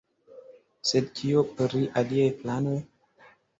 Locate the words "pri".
1.61-1.83